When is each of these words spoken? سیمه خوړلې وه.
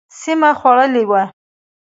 سیمه 0.19 0.51
خوړلې 0.59 1.03
وه. 1.09 1.23